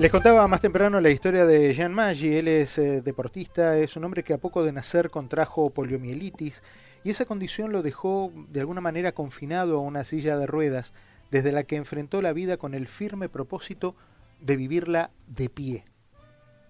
Les 0.00 0.10
contaba 0.10 0.48
más 0.48 0.62
temprano 0.62 0.98
la 0.98 1.10
historia 1.10 1.44
de 1.44 1.74
Jean 1.74 1.92
Maggi. 1.92 2.34
Él 2.34 2.48
es 2.48 2.78
eh, 2.78 3.02
deportista, 3.02 3.76
es 3.76 3.96
un 3.96 4.04
hombre 4.04 4.22
que 4.24 4.32
a 4.32 4.38
poco 4.38 4.64
de 4.64 4.72
nacer 4.72 5.10
contrajo 5.10 5.68
poliomielitis 5.68 6.62
y 7.04 7.10
esa 7.10 7.26
condición 7.26 7.70
lo 7.70 7.82
dejó 7.82 8.32
de 8.48 8.60
alguna 8.60 8.80
manera 8.80 9.12
confinado 9.12 9.76
a 9.76 9.82
una 9.82 10.04
silla 10.04 10.38
de 10.38 10.46
ruedas, 10.46 10.94
desde 11.30 11.52
la 11.52 11.64
que 11.64 11.76
enfrentó 11.76 12.22
la 12.22 12.32
vida 12.32 12.56
con 12.56 12.72
el 12.72 12.88
firme 12.88 13.28
propósito 13.28 13.94
de 14.40 14.56
vivirla 14.56 15.10
de 15.26 15.50
pie. 15.50 15.84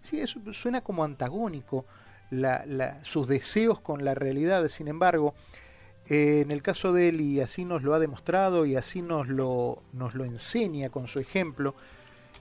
Sí, 0.03 0.21
eso 0.21 0.41
suena 0.53 0.81
como 0.81 1.05
antagónico 1.05 1.87
sus 3.05 3.29
deseos 3.29 3.79
con 3.79 4.05
la 4.05 4.17
realidad, 4.17 4.67
sin 4.67 4.89
embargo, 4.89 5.35
eh, 6.09 6.41
en 6.41 6.51
el 6.51 6.62
caso 6.62 6.93
de 6.93 7.11
él, 7.11 7.21
y 7.21 7.41
así 7.41 7.65
nos 7.65 7.84
lo 7.84 7.95
ha 7.95 8.01
demostrado 8.01 8.67
y 8.67 8.75
así 8.75 9.03
nos 9.03 9.28
lo, 9.28 9.84
nos 9.92 10.17
lo 10.17 10.25
enseña 10.25 10.89
con 10.89 11.06
su 11.06 11.20
ejemplo, 11.20 11.77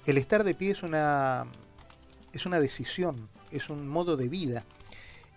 el 0.09 0.18
estar 0.18 0.44
de 0.44 0.55
pie 0.55 0.72
es 0.72 0.84
una, 0.84 1.45
es 2.34 2.45
una 2.45 2.59
decisión, 2.59 3.30
es 3.52 3.70
un 3.70 3.88
modo 3.88 4.18
de 4.18 4.27
vida. 4.27 4.63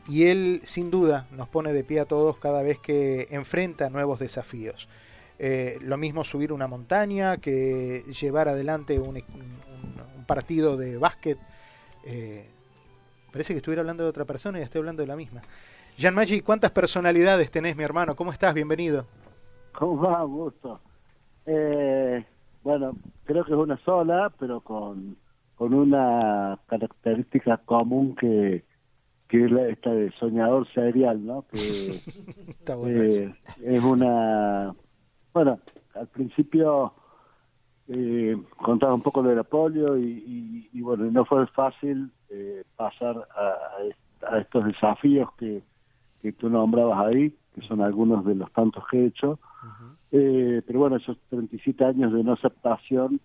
Y 0.09 0.25
él, 0.25 0.61
sin 0.65 0.91
duda, 0.91 1.27
nos 1.31 1.49
pone 1.49 1.73
de 1.73 1.85
pie 1.85 2.01
a 2.01 2.05
todos 2.07 2.39
cada 2.39 2.63
vez 2.63 2.79
que 2.79 3.29
enfrenta 3.31 3.89
nuevos 3.91 4.19
desafíos. 4.19 4.89
Eh, 5.39 5.79
lo 5.81 5.97
mismo 5.97 6.25
subir 6.25 6.53
una 6.53 6.67
montaña 6.67 7.37
que 7.37 8.03
llevar 8.21 8.49
adelante 8.49 8.99
un, 8.99 9.23
partido 10.27 10.77
de 10.77 10.97
básquet. 10.99 11.39
Eh, 12.05 12.49
parece 13.31 13.53
que 13.53 13.59
estuviera 13.59 13.81
hablando 13.81 14.05
de 14.05 14.11
otra 14.11 14.25
persona 14.25 14.59
y 14.59 14.63
estoy 14.63 14.81
hablando 14.81 15.03
de 15.03 15.09
la 15.09 15.17
misma. 15.17 15.41
Jean 15.99 16.15
Maggi, 16.15 16.41
¿cuántas 16.41 16.71
personalidades 16.71 17.51
tenés, 17.51 17.77
mi 17.77 17.85
hermano? 17.85 18.17
¿Cómo 18.17 18.33
estás? 18.33 18.55
Bienvenido. 18.55 19.07
¿Cómo 19.73 20.03
va? 20.03 20.23
Gusto. 20.23 20.81
Eh, 21.45 22.25
bueno, 22.63 22.97
creo 23.25 23.45
que 23.45 23.53
es 23.53 23.59
una 23.59 23.79
sola, 23.79 24.33
pero 24.39 24.61
con, 24.61 25.17
con 25.55 25.75
una 25.75 26.59
característica 26.67 27.57
común 27.59 28.15
que, 28.17 28.65
que 29.29 29.45
es 29.45 29.51
la, 29.51 29.69
esta 29.69 29.91
de 29.91 30.11
soñador 30.13 30.67
serial, 30.73 31.25
¿no? 31.25 31.45
Que 31.51 31.59
Está 32.49 32.77
bueno 32.77 33.03
eh, 33.03 33.35
es 33.63 33.83
una... 33.83 34.75
Bueno, 35.33 35.59
al 35.95 36.07
principio 36.09 36.93
eh, 37.89 38.37
contaba 38.57 38.95
un 38.95 39.03
poco 39.03 39.23
de 39.23 39.35
la 39.35 39.43
polio 39.43 39.97
y, 39.97 40.69
y, 40.73 40.81
bueno, 40.83 41.05
no 41.11 41.25
fue 41.25 41.47
fácil 41.49 42.11
eh, 42.29 42.63
pasar 42.77 43.29
a, 43.37 44.35
a, 44.35 44.39
estos 44.39 44.67
desafíos 44.67 45.31
que, 45.39 45.63
que 46.21 46.33
tú 46.33 46.49
nombrabas 46.49 47.07
ahí, 47.07 47.35
que 47.55 47.67
son 47.67 47.81
algunos 47.81 48.25
de 48.25 48.35
los 48.35 48.53
tantos 48.53 48.85
que 48.91 48.99
he 48.99 49.07
hecho. 49.07 49.39
Eh, 50.11 50.63
pero 50.67 50.81
bueno, 50.81 50.97
esos 50.97 51.19
37 51.31 51.85
años 51.85 52.13
de 52.13 52.23
no 52.25 52.33
aceptación, 52.33 53.21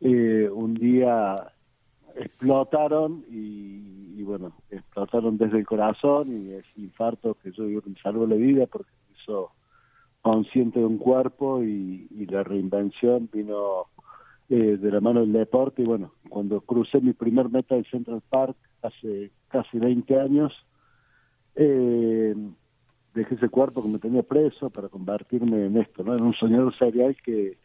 eh, 0.00 0.48
un 0.52 0.74
día 0.74 1.34
explotaron 2.16 3.24
y, 3.30 4.22
bueno, 4.22 4.52
explotaron 4.70 5.36
desde 5.36 5.58
el 5.58 5.66
corazón 5.66 6.28
y 6.32 6.52
ese 6.52 6.80
infarto 6.80 7.36
que 7.42 7.52
yo 7.52 7.64
digo 7.64 7.82
que 7.82 7.90
me 7.90 8.26
la 8.26 8.34
vida 8.34 8.66
porque 8.66 8.90
me 9.08 9.18
hizo 9.18 9.52
consciente 10.22 10.80
de 10.80 10.86
un 10.86 10.98
cuerpo 10.98 11.62
y, 11.62 12.08
la 12.28 12.42
reinvención 12.42 13.28
vino 13.32 13.86
eh, 14.48 14.76
de 14.76 14.90
la 14.90 15.00
mano 15.00 15.20
del 15.20 15.32
deporte. 15.32 15.82
Y 15.82 15.84
bueno, 15.84 16.12
cuando 16.28 16.60
crucé 16.60 17.00
mi 17.00 17.12
primer 17.12 17.48
meta 17.50 17.76
en 17.76 17.84
Central 17.84 18.22
Park 18.28 18.56
hace 18.82 19.30
casi 19.48 19.78
20 19.78 20.20
años, 20.20 20.52
eh, 21.54 22.34
dejé 23.16 23.34
ese 23.34 23.48
cuerpo 23.48 23.82
que 23.82 23.88
me 23.88 23.98
tenía 23.98 24.22
preso 24.22 24.70
para 24.70 24.88
convertirme 24.88 25.66
en 25.66 25.78
esto, 25.78 26.04
¿no? 26.04 26.14
En 26.14 26.22
un 26.22 26.34
soñador 26.34 26.76
serial 26.76 27.16
que, 27.24 27.56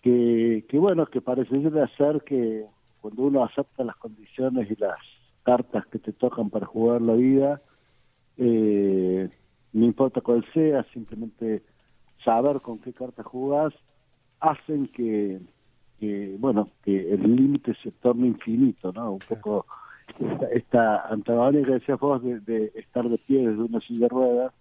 que, 0.00 0.64
que 0.68 0.78
bueno, 0.78 1.06
que 1.06 1.20
parece 1.20 1.60
ser 1.96 2.22
que 2.22 2.64
cuando 3.00 3.22
uno 3.22 3.44
acepta 3.44 3.84
las 3.84 3.96
condiciones 3.96 4.70
y 4.70 4.76
las 4.76 4.98
cartas 5.42 5.86
que 5.86 5.98
te 5.98 6.12
tocan 6.12 6.50
para 6.50 6.66
jugar 6.66 7.02
la 7.02 7.14
vida, 7.14 7.60
eh, 8.36 9.28
no 9.72 9.84
importa 9.84 10.20
cuál 10.20 10.44
sea, 10.54 10.84
simplemente 10.92 11.62
saber 12.24 12.60
con 12.60 12.78
qué 12.78 12.92
cartas 12.92 13.26
jugás, 13.26 13.74
hacen 14.40 14.86
que, 14.88 15.40
que 15.98 16.36
bueno, 16.38 16.70
que 16.84 17.12
el 17.12 17.34
límite 17.36 17.74
se 17.82 17.90
torne 17.90 18.28
infinito, 18.28 18.92
¿no? 18.92 19.12
Un 19.12 19.18
poco 19.20 19.66
esta, 20.18 20.46
esta 20.50 21.06
antagónica 21.08 21.66
que 21.66 21.72
decías 21.74 21.98
vos 21.98 22.22
de, 22.22 22.40
de, 22.40 22.72
estar 22.76 23.08
de 23.08 23.18
pie 23.18 23.48
desde 23.48 23.62
una 23.62 23.80
silla 23.80 24.06
de 24.06 24.08
ruedas, 24.08 24.52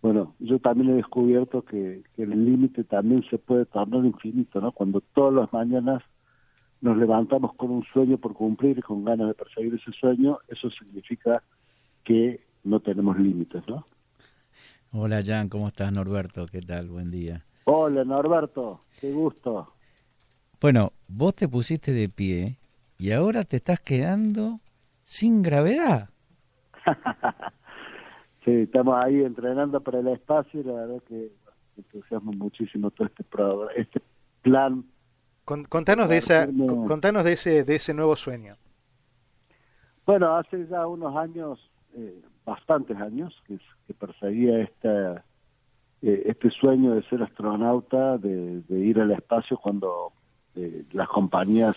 bueno, 0.00 0.34
yo 0.38 0.58
también 0.60 0.90
he 0.90 0.94
descubierto 0.94 1.62
que, 1.62 2.02
el 2.16 2.44
límite 2.44 2.84
también 2.84 3.24
se 3.28 3.38
puede 3.38 3.66
tornar 3.66 4.04
infinito, 4.04 4.60
¿no? 4.60 4.72
Cuando 4.72 5.00
todas 5.00 5.34
las 5.34 5.52
mañanas 5.52 6.02
nos 6.80 6.96
levantamos 6.96 7.54
con 7.54 7.70
un 7.70 7.84
sueño 7.92 8.18
por 8.18 8.34
cumplir 8.34 8.78
y 8.78 8.82
con 8.82 9.04
ganas 9.04 9.28
de 9.28 9.34
perseguir 9.34 9.74
ese 9.74 9.90
sueño, 9.98 10.38
eso 10.46 10.70
significa 10.70 11.42
que 12.04 12.46
no 12.62 12.78
tenemos 12.80 13.18
límites, 13.18 13.62
¿no? 13.66 13.84
Hola 14.92 15.20
Jan, 15.24 15.48
¿cómo 15.48 15.68
estás 15.68 15.92
Norberto? 15.92 16.46
¿Qué 16.46 16.62
tal? 16.62 16.88
Buen 16.88 17.10
día. 17.10 17.44
Hola 17.64 18.04
Norberto, 18.04 18.84
qué 19.00 19.12
gusto. 19.12 19.74
Bueno, 20.60 20.92
vos 21.08 21.34
te 21.34 21.48
pusiste 21.48 21.92
de 21.92 22.08
pie 22.08 22.58
y 22.98 23.12
ahora 23.12 23.44
te 23.44 23.56
estás 23.56 23.80
quedando 23.80 24.60
sin 25.02 25.42
gravedad. 25.42 26.10
Sí, 28.48 28.62
estamos 28.62 28.94
ahí 28.96 29.22
entrenando 29.22 29.78
para 29.80 29.98
el 29.98 30.08
espacio 30.08 30.60
y 30.60 30.64
la 30.64 30.72
verdad 30.72 31.02
que 31.06 31.14
me 31.14 31.82
entusiasma 31.84 32.32
muchísimo 32.32 32.90
todo 32.90 33.06
este, 33.06 33.22
este 33.76 34.00
plan. 34.40 34.84
contanos 35.44 36.08
de 36.08 36.16
esa, 36.16 36.46
contanos 36.86 37.24
de 37.24 37.32
ese, 37.34 37.64
de 37.64 37.76
ese 37.76 37.92
nuevo 37.92 38.16
sueño. 38.16 38.54
Bueno, 40.06 40.34
hace 40.34 40.66
ya 40.66 40.86
unos 40.86 41.14
años, 41.14 41.58
eh, 41.94 42.22
bastantes 42.46 42.96
años, 42.96 43.34
que, 43.46 43.58
que 43.86 43.92
perseguía 43.92 44.60
esta, 44.62 45.16
eh, 46.00 46.22
este 46.24 46.48
sueño 46.48 46.94
de 46.94 47.02
ser 47.02 47.22
astronauta, 47.22 48.16
de, 48.16 48.62
ir 48.70 48.98
al 48.98 49.10
espacio 49.10 49.58
cuando 49.58 50.12
eh, 50.54 50.84
las 50.92 51.08
compañías 51.08 51.76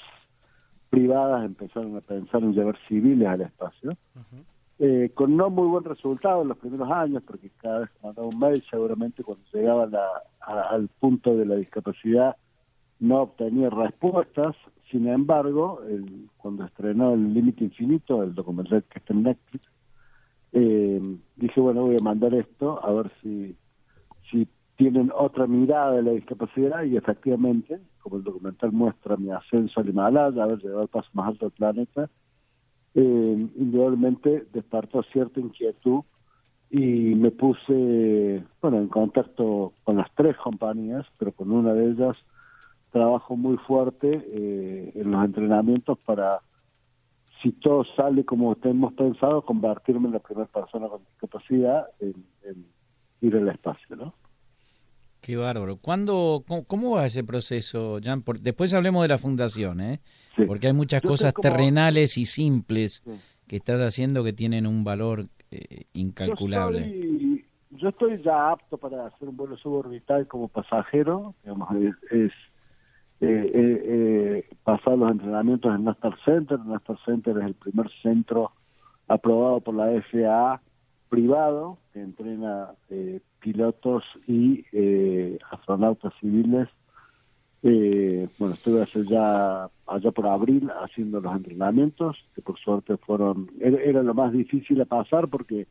privadas 0.90 1.44
empezaron 1.44 1.98
a 1.98 2.02
pensar 2.02 2.42
en 2.44 2.54
llevar 2.54 2.78
civiles 2.88 3.28
al 3.28 3.42
espacio 3.42 3.98
eh, 4.84 5.12
con 5.14 5.38
no 5.38 5.52
muy 5.52 5.68
buen 5.68 5.84
resultado 5.84 6.42
en 6.42 6.48
los 6.48 6.58
primeros 6.58 6.90
años, 6.90 7.22
porque 7.22 7.52
cada 7.62 7.82
vez 7.82 7.90
mandaba 8.02 8.28
un 8.28 8.40
mail, 8.40 8.64
seguramente 8.68 9.24
cuando 9.24 9.44
llegaba 9.54 9.88
al 10.40 10.88
punto 11.00 11.38
de 11.38 11.46
la 11.46 11.56
discapacidad 11.56 12.36
no 13.00 13.22
obtenía 13.22 13.70
respuestas. 13.70 14.56
Sin 14.90 15.08
embargo, 15.08 15.82
cuando 16.38 16.66
estrenó 16.66 17.14
El 17.14 17.32
Límite 17.32 17.64
Infinito, 17.64 18.24
el 18.24 18.34
documental 18.34 18.84
que 18.90 18.98
está 18.98 19.14
en 19.14 19.22
Netflix, 19.22 19.66
eh, 20.54 21.18
dije, 21.36 21.62
bueno, 21.62 21.84
voy 21.84 21.98
a 22.00 22.04
mandar 22.04 22.34
esto 22.34 22.84
a 22.84 22.92
ver 22.92 23.12
si, 23.22 23.56
si 24.32 24.48
tienen 24.78 25.12
otra 25.16 25.46
mirada 25.46 25.92
de 25.92 26.02
la 26.02 26.12
discapacidad 26.12 26.84
y 26.86 26.98
efectivamente, 26.98 27.80
como 28.02 28.18
el 28.18 28.24
documental 28.24 28.72
muestra 28.72 29.16
mi 29.16 29.30
ascenso 29.30 29.80
al 29.80 29.90
Himalaya, 29.90 30.44
haber 30.44 30.58
llegado 30.58 30.82
al 30.82 30.88
paso 30.88 31.10
más 31.14 31.28
alto 31.28 31.46
del 31.46 31.54
planeta, 31.54 32.10
eh, 32.94 33.48
indudablemente 33.56 34.46
despertó 34.52 35.04
cierta 35.04 35.40
inquietud 35.40 36.04
y 36.70 37.16
me 37.16 37.32
puse 37.32 38.44
bueno 38.62 38.78
en 38.78 38.88
contacto 38.88 39.74
con 39.84 39.98
las 39.98 40.14
tres 40.16 40.38
compañías 40.38 41.06
pero 41.18 41.32
con 41.32 41.52
una 41.52 41.74
de 41.74 41.92
ellas 41.92 42.18
trabajo 42.92 43.36
muy 43.36 43.58
fuerte 43.58 44.10
eh, 44.34 44.92
en 44.96 45.12
los 45.12 45.24
entrenamientos 45.24 45.98
para 46.00 46.40
si 47.42 47.52
todo 47.54 47.84
sale 47.96 48.24
como 48.26 48.56
hemos 48.64 48.94
pensado 48.94 49.42
convertirme 49.42 50.08
en 50.08 50.14
la 50.14 50.20
primera 50.20 50.48
persona 50.48 50.88
con 50.88 51.02
discapacidad 51.12 51.88
en, 52.00 52.26
en 52.44 52.66
ir 53.22 53.36
al 53.36 53.50
espacio 53.50 53.96
no 53.96 54.14
Qué 55.22 55.38
bárbaro. 55.38 55.78
¿Cuándo, 55.78 56.44
cómo, 56.68 56.96
va 56.96 57.06
ese 57.06 57.24
proceso, 57.24 58.00
Jan? 58.04 58.24
después 58.42 58.74
hablemos 58.74 59.04
de 59.04 59.08
la 59.08 59.20
fundación, 59.20 59.80
¿eh? 59.80 60.00
Porque 60.48 60.68
hay 60.68 60.74
muchas 60.74 61.04
cosas 61.04 61.32
terrenales 61.36 62.18
y 62.18 62.26
simples 62.26 63.04
que 63.48 63.58
estás 63.58 63.80
haciendo 63.82 64.24
que 64.24 64.34
tienen 64.34 64.66
un 64.66 64.84
valor 64.84 65.28
eh, 65.52 65.84
incalculable. 65.94 67.46
Yo 67.70 67.90
estoy, 67.90 68.20
ya 68.24 68.52
apto 68.52 68.78
para 68.78 69.06
hacer 69.06 69.30
un 69.30 69.38
vuelo 69.38 69.58
suborbital 69.58 70.28
como 70.28 70.48
pasajero. 70.48 71.36
Digamos, 71.44 71.70
es, 72.10 72.32
eh, 73.22 73.52
eh, 73.54 74.50
pasar 74.64 74.98
los 74.98 75.12
entrenamientos 75.12 75.76
en 75.76 75.84
Nastar 75.84 76.18
Center. 76.26 76.60
Nastar 76.60 76.98
Center 77.06 77.38
es 77.38 77.46
el 77.46 77.54
primer 77.54 77.92
centro 78.02 78.52
aprobado 79.08 79.60
por 79.60 79.76
la 79.76 80.02
FAA 80.02 80.62
privado 81.12 81.78
que 81.92 82.00
entrena 82.00 82.70
eh, 82.90 83.20
pilotos 83.42 84.06
y 84.28 84.64
eh, 84.72 85.38
astronautas 85.52 86.14
civiles. 86.22 86.70
Eh, 87.64 88.30
bueno, 88.40 88.54
estuve 88.54 88.82
hace 88.82 89.06
ya 89.06 89.70
allá 89.88 90.12
por 90.12 90.26
abril 90.26 90.72
haciendo 90.82 91.20
los 91.20 91.36
entrenamientos, 91.36 92.18
que 92.34 92.42
por 92.42 92.58
suerte 92.58 92.96
fueron, 92.96 93.52
era, 93.60 94.02
lo 94.02 94.14
más 94.14 94.32
difícil 94.32 94.80
a 94.80 94.86
pasar 94.86 95.28
porque, 95.28 95.68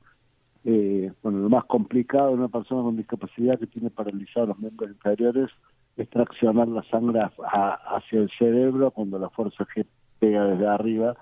bueno, 0.63 1.39
lo 1.39 1.49
más 1.49 1.65
complicado 1.65 2.29
de 2.29 2.35
una 2.35 2.49
persona 2.49 2.83
con 2.83 2.99
discapacidad 2.99 3.59
que 3.59 3.67
tiene 3.67 3.89
paralizados 3.89 4.51
los 4.51 4.59
miembros 4.59 4.91
inferiores 4.91 5.51
es 5.97 6.09
traccionar 6.11 6.69
la 6.69 6.83
sangre 6.85 7.23
hacia 7.23 8.21
el 8.21 8.31
cerebro 8.39 8.91
cuando 8.91 9.19
la 9.19 9.31
fuerza 9.31 9.67
G 9.75 9.87
pega 10.19 10.45
desde 10.45 10.69
arriba 10.69 11.17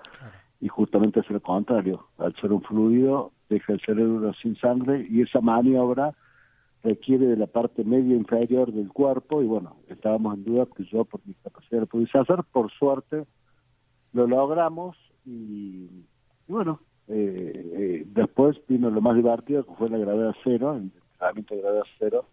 y 0.59 0.67
justamente 0.67 1.21
es 1.21 1.29
lo 1.29 1.39
contrario. 1.39 2.07
Al 2.17 2.35
ser 2.35 2.51
un 2.51 2.61
fluido, 2.61 3.31
deja 3.49 3.73
el 3.73 3.81
cerebro 3.81 4.33
sin 4.41 4.55
sangre 4.57 5.05
y 5.09 5.21
esa 5.21 5.41
maniobra 5.41 6.13
requiere 6.83 7.27
de 7.27 7.35
la 7.35 7.47
parte 7.47 7.83
media 7.83 8.15
inferior 8.15 8.71
del 8.71 8.89
cuerpo 8.89 9.41
y 9.41 9.45
bueno, 9.45 9.77
estábamos 9.89 10.35
en 10.35 10.45
duda 10.45 10.67
que 10.75 10.85
yo 10.85 11.03
por 11.03 11.19
mi 11.25 11.33
capacidad 11.33 11.81
lo 11.81 11.87
pudiese 11.87 12.17
hacer, 12.17 12.43
por 12.51 12.71
suerte 12.71 13.25
lo 14.13 14.27
logramos 14.27 14.95
y, 15.25 15.87
bueno, 16.47 16.79
eh, 17.07 17.71
eh, 17.73 18.03
después 18.07 18.57
vino 18.67 18.89
lo 18.89 19.01
más 19.01 19.15
divertido 19.15 19.65
que 19.65 19.75
fue 19.75 19.89
la 19.89 19.97
gravedad 19.97 20.35
cero, 20.43 20.75
el 20.75 20.83
entrenamiento 20.83 21.55
de 21.55 21.61
gravedad 21.61 21.83
cero, 21.97 22.25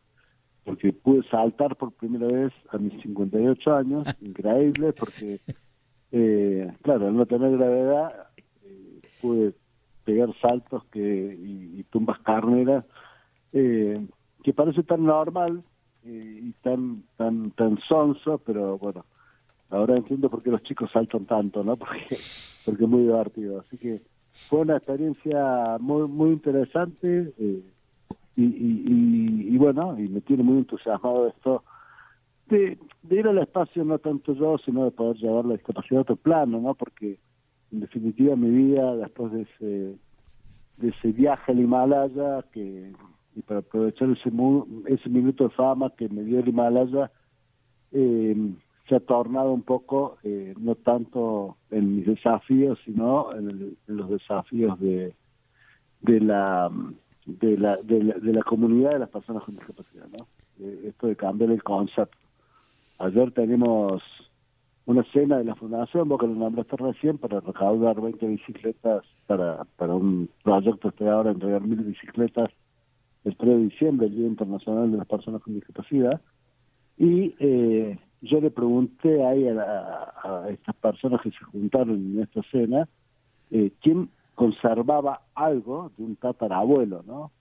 porque 0.64 0.92
pude 0.92 1.22
saltar 1.28 1.76
por 1.76 1.92
primera 1.92 2.26
vez 2.26 2.52
a 2.70 2.78
mis 2.78 3.00
58 3.02 3.74
años, 3.74 4.06
increíble, 4.20 4.92
porque, 4.92 5.40
eh, 6.12 6.72
claro, 6.82 7.08
al 7.08 7.16
no 7.16 7.26
tener 7.26 7.56
gravedad, 7.56 8.28
eh, 8.64 9.00
pude 9.20 9.54
pegar 10.06 10.30
saltos 10.40 10.84
que 10.92 11.00
y, 11.00 11.82
tumbas 11.90 12.18
carneras, 12.20 12.84
eh, 13.52 14.00
que 14.42 14.52
parece 14.54 14.82
tan 14.84 15.04
normal 15.04 15.62
y 16.04 16.52
tan 16.62 17.02
tan 17.16 17.50
tan 17.50 17.78
sonso, 17.88 18.38
pero 18.38 18.78
bueno, 18.78 19.04
ahora 19.70 19.96
entiendo 19.96 20.30
por 20.30 20.42
qué 20.42 20.50
los 20.50 20.62
chicos 20.62 20.90
saltan 20.92 21.26
tanto, 21.26 21.64
¿no? 21.64 21.76
Porque, 21.82 22.16
porque 22.64 22.84
es 22.84 22.88
muy 22.88 23.02
divertido. 23.02 23.60
Así 23.60 23.76
que 23.76 24.00
fue 24.48 24.60
una 24.60 24.76
experiencia 24.76 25.76
muy 25.80 26.08
muy 26.08 26.30
interesante. 26.30 27.32
Eh, 27.38 27.62
y, 28.38 29.54
y, 29.54 29.56
bueno, 29.56 29.98
y 29.98 30.08
me 30.08 30.20
tiene 30.20 30.42
muy 30.42 30.58
entusiasmado 30.58 31.28
esto 31.28 31.64
de, 32.48 32.78
ir 33.10 33.26
al 33.26 33.38
espacio, 33.38 33.84
no 33.84 33.98
tanto 33.98 34.34
yo, 34.34 34.56
sino 34.58 34.84
de 34.84 34.90
poder 34.90 35.16
llevar 35.16 35.44
la 35.44 35.54
discapacidad 35.54 35.98
a 35.98 36.02
otro 36.02 36.16
plano, 36.16 36.60
¿no? 36.60 36.74
Porque 36.74 37.18
en 37.72 37.80
definitiva 37.80 38.36
mi 38.36 38.50
vida, 38.50 38.96
después 38.96 39.32
de 39.32 39.42
ese, 39.42 39.98
de 40.78 40.88
ese 40.88 41.12
viaje 41.12 41.52
al 41.52 41.60
Himalaya, 41.60 42.44
que 42.52 42.92
y 43.34 43.42
para 43.42 43.60
aprovechar 43.60 44.08
ese, 44.10 44.30
ese 44.86 45.08
minuto 45.10 45.44
de 45.44 45.50
fama 45.50 45.92
que 45.94 46.08
me 46.08 46.22
dio 46.22 46.40
el 46.40 46.48
Himalaya, 46.48 47.10
eh, 47.92 48.34
se 48.88 48.94
ha 48.94 49.00
tornado 49.00 49.52
un 49.52 49.62
poco, 49.62 50.16
eh, 50.22 50.54
no 50.58 50.74
tanto 50.74 51.56
en 51.70 51.96
mis 51.96 52.06
desafíos, 52.06 52.78
sino 52.84 53.34
en, 53.34 53.76
en 53.86 53.96
los 53.96 54.08
desafíos 54.08 54.80
de, 54.80 55.14
de 56.00 56.20
la 56.20 56.70
de 57.26 57.58
la, 57.58 57.76
de 57.76 58.04
la, 58.04 58.14
de 58.14 58.32
la 58.32 58.42
comunidad 58.42 58.92
de 58.92 59.00
las 59.00 59.08
personas 59.08 59.42
con 59.42 59.56
discapacidad, 59.56 60.06
¿no? 60.06 60.26
esto 60.88 61.08
de 61.08 61.16
cambiar 61.16 61.50
el 61.50 61.62
concepto. 61.62 62.16
Ayer 62.98 63.30
tenemos 63.32 64.02
una 64.86 65.02
cena 65.12 65.38
de 65.38 65.44
la 65.44 65.56
fundación, 65.56 66.08
vos 66.08 66.20
que 66.20 66.28
lo 66.28 66.34
nombraste 66.34 66.76
recién, 66.76 67.18
para 67.18 67.40
recaudar 67.40 68.00
20 68.00 68.24
bicicletas 68.26 69.04
para, 69.26 69.64
para 69.76 69.94
un 69.94 70.28
proyecto 70.44 70.88
estoy 70.88 71.08
ahora 71.08 71.32
entregar 71.32 71.60
mil 71.62 71.82
bicicletas 71.82 72.50
el 73.24 73.36
3 73.36 73.56
de 73.56 73.62
diciembre, 73.64 74.06
el 74.06 74.14
Día 74.14 74.26
Internacional 74.28 74.92
de 74.92 74.98
las 74.98 75.08
Personas 75.08 75.42
con 75.42 75.54
Discapacidad. 75.54 76.20
Y 76.96 77.34
eh, 77.40 77.98
yo 78.22 78.40
le 78.40 78.52
pregunté 78.52 79.24
ahí 79.26 79.48
a, 79.48 80.12
a, 80.22 80.50
estas 80.50 80.76
personas 80.76 81.20
que 81.20 81.32
se 81.32 81.44
juntaron 81.44 81.96
en 81.96 82.22
esta 82.22 82.42
cena, 82.52 82.88
eh, 83.50 83.72
¿quién 83.82 84.08
conservaba 84.36 85.22
algo 85.34 85.90
de 85.98 86.04
un 86.04 86.14
tatarabuelo, 86.14 87.02
¿no? 87.04 87.32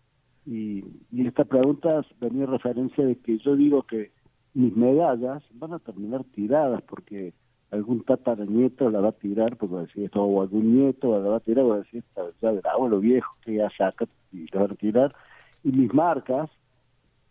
Y, 0.48 0.84
y 1.12 1.28
esta 1.28 1.46
pregunta 1.46 2.04
venía 2.20 2.48
referencia 2.48 3.06
de 3.06 3.18
que 3.18 3.38
yo 3.38 3.56
digo 3.56 3.84
que 3.84 4.12
mis 4.56 4.76
medallas 4.76 5.44
van 5.54 5.74
a 5.74 5.80
terminar 5.80 6.24
tiradas 6.34 6.82
porque 6.84 7.34
algún 7.72 8.04
tataranieto 8.04 8.90
la 8.90 9.02
va 9.02 9.10
a 9.10 9.12
tirar, 9.12 9.58
porque 9.58 9.76
va 9.76 9.82
a 9.82 9.86
decir 9.86 10.06
esto, 10.06 10.24
o 10.24 10.42
algún 10.42 10.76
nieto 10.76 11.20
la 11.22 11.30
va 11.30 11.38
a 11.38 11.42
tirar, 11.42 11.70
va 11.70 11.76
a 11.76 11.80
decir, 11.80 12.04
ya 12.42 12.52
del 12.52 12.66
abuelo 12.66 13.00
viejo 13.00 13.36
que 13.44 13.56
ya 13.56 13.70
saca 13.78 14.06
y 14.32 14.48
la 14.52 14.62
va 14.62 14.66
a 14.66 14.76
tirar. 14.76 15.16
Y 15.64 15.72
mis 15.72 15.94
marcas, 15.94 16.50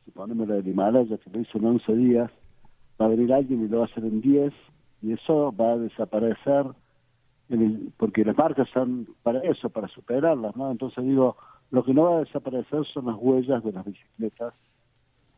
si 0.05 0.11
ponemos 0.11 0.47
la 0.47 0.57
del 0.57 0.69
Himalaya, 0.69 1.17
que 1.17 1.31
lo 1.31 1.41
hizo 1.41 1.59
en 1.59 1.65
11 1.65 1.97
días, 1.97 2.31
va 3.01 3.07
a 3.07 3.09
venir 3.09 3.33
alguien 3.33 3.65
y 3.65 3.69
lo 3.69 3.79
va 3.79 3.85
a 3.85 3.87
hacer 3.87 4.05
en 4.05 4.21
10, 4.21 4.53
y 5.03 5.13
eso 5.13 5.55
va 5.59 5.73
a 5.73 5.79
desaparecer 5.79 6.67
porque 7.99 8.25
las 8.25 8.37
marcas 8.37 8.69
son 8.71 9.07
para 9.23 9.41
eso, 9.41 9.69
para 9.69 9.89
superarlas, 9.89 10.57
¿no? 10.57 10.71
Entonces 10.71 11.05
digo, 11.05 11.37
lo 11.71 11.85
que 11.85 11.93
no 11.93 12.05
va 12.05 12.17
a 12.17 12.21
desaparecer 12.21 12.85
son 12.87 13.07
las 13.07 13.17
huellas 13.19 13.63
de 13.63 13.73
las 13.73 13.85
bicicletas 13.85 14.55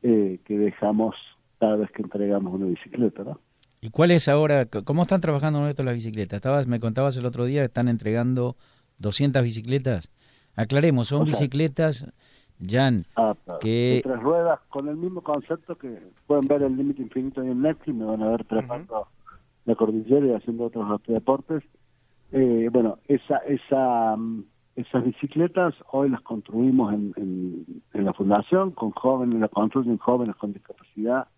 eh, 0.02 0.38
que 0.44 0.56
dejamos 0.56 1.16
cada 1.58 1.76
vez 1.76 1.90
que 1.90 2.02
entregamos 2.02 2.54
una 2.54 2.66
bicicleta, 2.66 3.24
¿no? 3.24 3.40
¿Y 3.80 3.90
cuál 3.90 4.10
es 4.10 4.28
ahora, 4.28 4.66
cómo 4.66 5.02
están 5.02 5.20
trabajando 5.20 5.60
con 5.60 5.68
esto 5.68 5.84
las 5.84 5.94
bicicletas? 5.94 6.38
Estabas, 6.38 6.66
me 6.66 6.80
contabas 6.80 7.16
el 7.16 7.26
otro 7.26 7.44
día, 7.44 7.64
están 7.64 7.88
entregando 7.88 8.56
200 8.98 9.42
bicicletas. 9.42 10.10
Aclaremos, 10.56 11.08
son 11.08 11.26
bicicletas, 11.26 12.06
Jan, 12.58 13.04
ah, 13.16 13.34
que... 13.60 14.00
tres 14.02 14.20
ruedas, 14.20 14.58
con 14.70 14.88
el 14.88 14.96
mismo 14.96 15.20
concepto 15.20 15.76
que 15.76 16.00
pueden 16.26 16.48
ver 16.48 16.62
el 16.62 16.76
límite 16.76 17.02
infinito 17.02 17.42
en 17.42 17.60
Netflix, 17.60 17.94
me 17.94 18.06
van 18.06 18.22
a 18.22 18.30
ver 18.30 18.44
trepando 18.44 19.08
la 19.66 19.74
cordillera 19.74 20.26
y 20.26 20.32
haciendo 20.32 20.64
otros 20.64 21.00
deportes. 21.06 21.62
Eh, 22.32 22.70
bueno, 22.72 22.98
esa, 23.06 23.36
esa, 23.38 24.16
mm, 24.16 24.44
esas 24.76 25.04
bicicletas 25.04 25.74
hoy 25.92 26.08
las 26.08 26.22
construimos 26.22 26.94
en, 26.94 27.12
en, 27.92 28.04
la 28.04 28.14
fundación 28.14 28.70
con 28.70 28.90
jóvenes, 28.92 29.38
la 29.38 29.48
construyen 29.48 29.98
jóvenes 29.98 30.34
con 30.36 30.52
discapacidad 30.52 31.28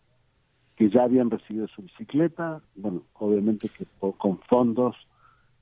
que 0.78 0.88
ya 0.90 1.02
habían 1.02 1.28
recibido 1.28 1.66
su 1.66 1.82
bicicleta, 1.82 2.62
bueno, 2.76 3.02
obviamente 3.14 3.68
que 3.68 3.84
con 4.16 4.38
fondos 4.42 4.94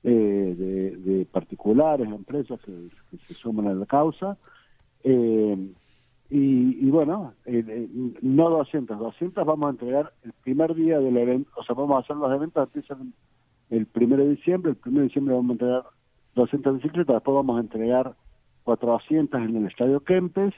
eh, 0.03 0.55
de, 1.03 1.25
particulares, 1.25 2.07
empresas 2.07 2.59
que, 2.61 3.17
se 3.25 3.33
suman 3.33 3.67
a 3.67 3.73
la 3.73 3.87
causa. 3.87 4.37
Eh, 5.03 5.57
y, 6.29 6.85
y, 6.85 6.89
bueno, 6.91 7.33
no 8.21 8.49
200, 8.51 8.99
200 8.99 9.43
vamos 9.43 9.67
a 9.67 9.71
entregar 9.71 10.13
el 10.23 10.33
primer 10.43 10.75
día 10.75 10.99
del 10.99 11.17
evento, 11.17 11.49
o 11.55 11.63
sea, 11.63 11.73
vamos 11.73 11.95
a 11.95 11.99
hacer 12.01 12.15
los 12.15 12.31
eventos, 12.31 12.67
empiezan 12.67 13.11
el 13.71 13.87
primero 13.87 14.23
de 14.23 14.35
diciembre. 14.35 14.71
El 14.73 14.77
primero 14.77 15.01
de 15.01 15.07
diciembre 15.07 15.33
vamos 15.33 15.49
a 15.49 15.53
entregar 15.53 15.83
200 16.35 16.75
bicicletas, 16.75 17.15
después 17.15 17.33
vamos 17.33 17.57
a 17.57 17.61
entregar 17.61 18.13
400 18.65 19.41
en 19.41 19.55
el 19.55 19.65
Estadio 19.65 19.99
Kempes 20.01 20.53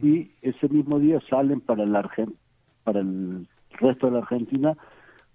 y 0.00 0.30
ese 0.40 0.68
mismo 0.68 1.00
día 1.00 1.20
salen 1.28 1.60
para 1.60 1.82
el, 1.82 1.96
para 2.84 3.00
el 3.00 3.48
resto 3.74 4.06
de 4.06 4.12
la 4.12 4.18
Argentina 4.18 4.76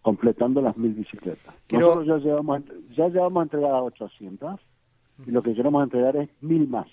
completando 0.01 0.61
las 0.61 0.77
mil 0.77 0.93
bicicletas. 0.93 1.53
Nosotros 1.71 2.05
ya 2.05 2.17
llevamos, 2.17 2.63
ya 2.95 3.07
llevamos 3.09 3.41
a 3.41 3.43
entregar 3.43 3.71
a 3.71 3.83
800 3.83 4.59
y 5.27 5.31
lo 5.31 5.43
que 5.43 5.53
queremos 5.53 5.83
entregar 5.83 6.15
es 6.15 6.29
mil 6.41 6.67
más. 6.67 6.87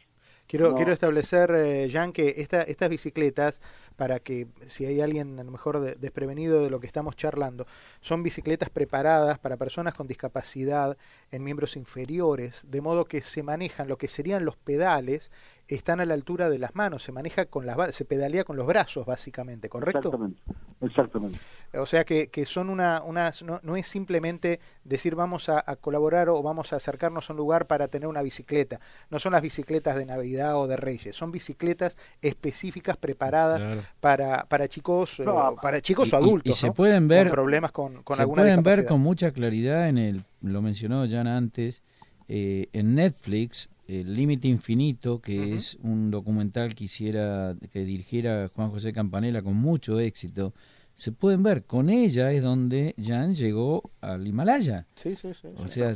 Quiero, 0.49 0.75
quiero 0.77 0.93
establecer, 0.93 1.51
eh, 1.57 1.89
Jan, 1.91 2.13
que 2.13 2.35
esta, 2.37 2.63
estas 2.63 2.89
bicicletas, 2.89 3.61
para 3.97 4.21
que 4.21 4.47
si 4.69 4.85
hay 4.85 5.01
alguien 5.01 5.41
a 5.41 5.43
lo 5.43 5.51
mejor 5.51 5.81
desprevenido 5.99 6.63
de 6.63 6.71
lo 6.71 6.79
que 6.79 6.87
estamos 6.87 7.17
charlando, 7.17 7.67
son 8.01 8.23
bicicletas 8.23 8.71
preparadas 8.71 9.41
para 9.41 9.57
personas 9.57 9.95
con 9.95 10.07
discapacidad 10.07 10.97
en 11.33 11.43
miembros 11.43 11.77
inferiores, 11.77 12.65
de 12.71 12.81
modo 12.81 13.07
que 13.07 13.23
se 13.23 13.43
manejan 13.43 13.89
lo 13.89 13.99
que 13.99 14.07
serían 14.07 14.45
los 14.45 14.57
pedales 14.57 15.33
están 15.67 15.99
a 15.99 16.05
la 16.05 16.15
altura 16.15 16.49
de 16.49 16.61
las 16.61 16.77
manos, 16.77 17.03
se 17.03 17.11
maneja 17.11 17.47
con 17.47 17.67
las 17.67 17.77
se 17.95 18.05
pedalea 18.05 18.45
con 18.45 18.57
los 18.57 18.69
brazos 18.69 19.05
básicamente, 19.05 19.69
¿correcto? 19.69 19.99
Exactamente, 19.99 20.43
exactamente. 20.81 21.39
O 21.75 21.87
sea 21.87 22.05
que, 22.05 22.29
que 22.29 22.47
son 22.47 22.71
una, 22.71 23.03
una 23.03 23.33
no, 23.45 23.61
no, 23.63 23.77
es 23.77 23.87
simplemente 23.87 24.61
decir 24.85 25.15
vamos 25.15 25.49
a, 25.49 25.63
colaborar 25.77 26.29
o 26.29 26.43
vamos 26.43 26.73
a 26.73 26.77
acercarnos 26.77 27.29
a 27.29 27.33
un 27.33 27.37
lugar 27.39 27.67
para 27.67 27.89
tener 27.89 28.09
una 28.09 28.23
bicicleta, 28.23 28.81
no 29.11 29.19
son 29.19 29.33
las 29.33 29.43
bicicletas 29.43 29.97
de 29.97 30.07
Navidad 30.07 30.57
o 30.57 30.67
de 30.67 30.77
Reyes, 30.77 31.15
son 31.15 31.33
bicicletas 31.33 31.97
específicas 32.23 32.97
preparadas 32.97 33.85
para, 34.01 34.47
para 34.47 34.69
chicos, 34.69 35.21
eh, 35.21 35.25
para 35.61 35.81
chicos 35.81 36.13
o 36.13 36.17
adultos. 36.17 36.57
Y, 36.57 36.59
se 36.59 36.73
pueden 36.73 37.09
ver 37.09 37.31
problemas 37.31 37.73
con, 37.73 38.03
con 38.03 38.17
se 38.17 38.27
pueden 38.27 38.63
ver 38.63 38.87
con 38.87 39.01
mucha 39.01 39.33
claridad 39.33 39.89
en 39.89 39.99
el, 39.99 40.25
lo 40.41 40.63
mencionó 40.63 41.05
ya 41.05 41.21
antes, 41.21 41.83
eh, 42.29 42.69
en 42.73 42.95
Netflix 42.95 43.71
el 43.87 44.15
Límite 44.15 44.49
Infinito, 44.49 45.21
que 45.21 45.55
es 45.55 45.79
un 45.83 46.11
documental 46.11 46.75
que 46.75 46.85
hiciera, 46.85 47.55
que 47.73 47.85
dirigiera 47.85 48.49
Juan 48.49 48.71
José 48.71 48.93
Campanella 48.93 49.43
con 49.43 49.55
mucho 49.55 50.01
éxito, 50.01 50.53
se 50.95 51.13
pueden 51.13 51.43
ver. 51.43 51.65
Con 51.65 51.89
ella 51.91 52.33
es 52.33 52.43
donde 52.43 52.95
Jan 52.99 53.35
llegó 53.35 53.91
al 54.01 54.27
Himalaya. 54.27 54.87
Sí, 54.95 55.15
sí, 55.15 55.33
sí. 55.35 55.49
O 55.57 55.67
sea, 55.67 55.93